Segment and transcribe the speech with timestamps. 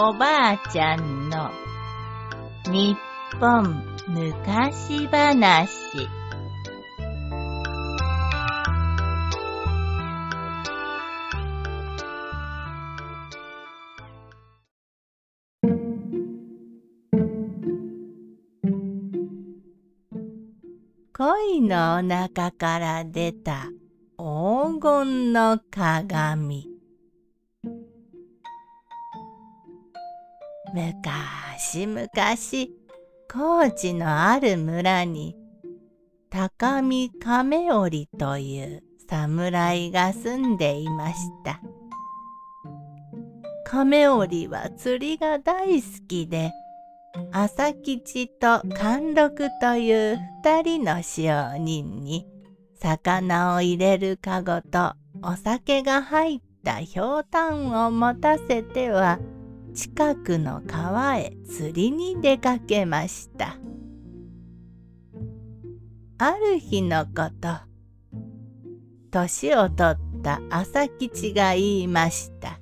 [0.00, 1.50] おばあちゃんの
[2.70, 2.96] 日
[3.40, 6.06] 本昔話。
[21.12, 23.66] 恋のお腹から出た
[24.16, 26.77] 黄金の鏡。
[30.74, 32.08] 昔々
[33.30, 35.36] 高知のある村に
[36.30, 41.60] 高見亀織という侍が住んでいました。
[43.64, 46.52] 亀織は釣りが大好きで
[47.32, 52.26] 朝吉と貫禄という二人の使用人に
[52.80, 59.18] 魚を入れるかごとお酒が入ったひょうたんを持たせては
[59.78, 63.58] 近くの川へ釣りに出かけました。
[66.18, 67.60] ある日のこと、
[69.12, 72.58] 年を取った朝吉が言いました。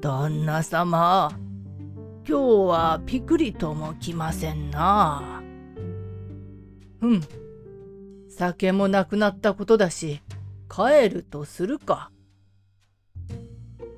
[0.00, 1.30] 旦那様、
[2.26, 5.42] 今日はピクリとも来ませんな。
[7.02, 7.20] うん。
[8.30, 10.22] 酒もなくなったことだし、
[10.70, 12.10] 帰るとするか。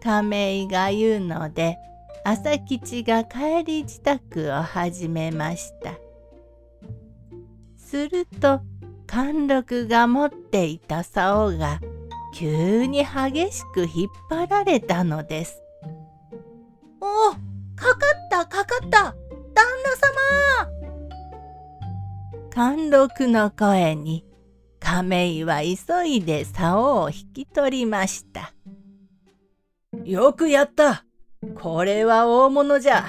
[0.02, 1.78] 亀井が言うので、
[2.25, 5.94] 朝吉が帰り支度を始めました。
[7.77, 8.61] すると、
[9.06, 11.80] 貫禄が持っていた竿が
[12.34, 15.62] 急に激しく引っ張られたのです。
[17.00, 17.33] おお
[17.77, 20.70] かかったかかった旦那様
[22.50, 24.25] 貫禄の声に
[24.81, 28.53] 亀井は急いで竿を引き取りました。
[30.06, 31.05] よくやった
[31.61, 33.06] これは大物じゃ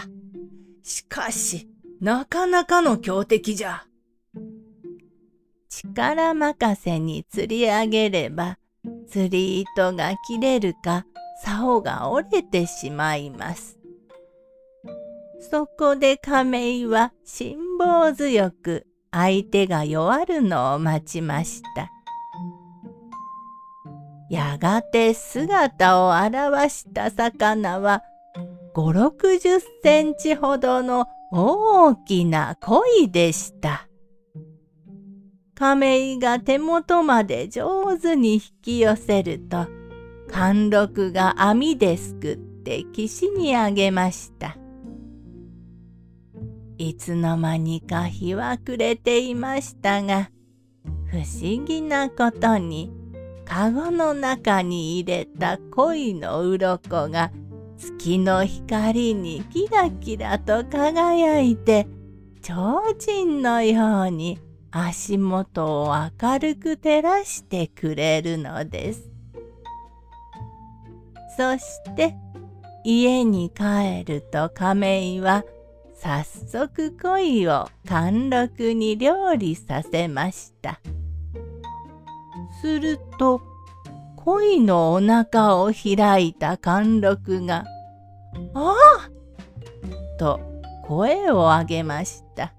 [0.82, 1.70] しかし、
[2.02, 3.86] なかなかの強敵じゃ。
[5.70, 8.58] 力任せに釣り上げれば、
[9.08, 11.06] 釣り糸が切れるか、
[11.44, 13.78] 竿が折れてしまいます。
[15.52, 21.92] そこで亀井は辛抱強く相手が弱るのを待ちました。
[24.30, 28.04] やがて姿を現した魚は
[28.74, 33.88] 5、60センチほどの大きな鯉でした。
[35.56, 39.66] 亀井が手元まで上手に引き寄せると、
[40.30, 44.56] 貫禄が網ですくって岸にあげました。
[46.78, 50.30] いつの間にか日は暮れていましたが、
[51.10, 52.92] 不思議なことに、
[53.48, 57.32] かごの中に入れた恋の鱗が
[57.78, 61.88] 月の光にキラキラと輝いて、
[62.42, 64.38] 提灯のように
[64.70, 69.10] 足元を明るく照らしてくれるのです。
[71.38, 72.16] そして
[72.84, 75.46] 家に帰ると亀井は
[75.96, 80.82] 早速恋を貫禄に料理させました。
[82.62, 83.42] すると
[84.16, 87.66] 恋のお腹を開いた貫禄が
[88.54, 89.10] 「ああ!」
[90.20, 90.40] と
[90.84, 92.54] 声を上げました。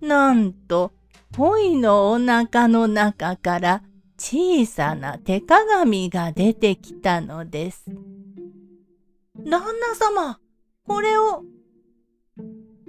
[0.00, 0.92] なんと
[1.36, 3.82] 恋のお腹の中から
[4.18, 7.84] 小さな手鏡が出てきたのです。
[9.36, 10.40] 旦那様、
[10.86, 11.44] これを。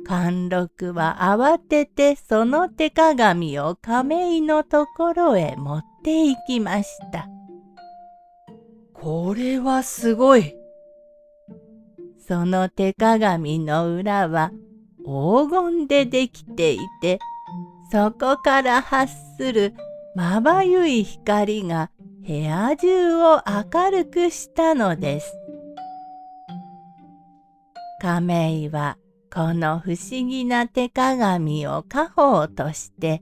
[0.05, 7.27] 貫禄は慌ててその手鏡を亀井のところへ持って行きました。
[8.93, 10.55] これはすごい。
[12.27, 14.51] その手鏡の裏は
[14.99, 17.19] 黄金でできていて、
[17.91, 19.73] そこから発する
[20.15, 21.89] まばゆい光が
[22.27, 25.33] 部屋中を明るくしたのです。
[28.01, 28.97] 亀井は
[29.31, 33.21] この不思議な手鏡を家宝として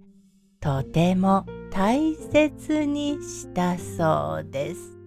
[0.61, 4.97] とても大切にしたそうです。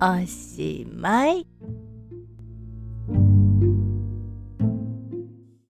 [0.00, 1.46] おしまい。